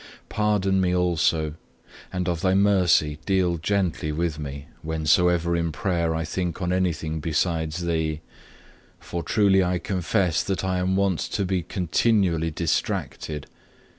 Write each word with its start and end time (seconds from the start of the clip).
Pardon 0.29 0.81
me 0.81 0.95
also, 0.95 1.53
and 2.11 2.27
of 2.27 2.41
Thy 2.41 2.55
mercy 2.55 3.19
deal 3.27 3.59
gently 3.59 4.11
with 4.11 4.39
me, 4.39 4.65
whensoever 4.81 5.55
in 5.55 5.71
prayer 5.71 6.15
I 6.15 6.25
think 6.25 6.59
on 6.59 6.73
anything 6.73 7.19
besides 7.19 7.85
Thee; 7.85 8.21
for 8.99 9.21
truly 9.21 9.63
I 9.63 9.77
confess 9.77 10.41
that 10.41 10.65
I 10.65 10.79
am 10.79 10.95
wont 10.95 11.19
to 11.19 11.45
be 11.45 11.61
continually 11.61 12.49
distracted. 12.49 13.45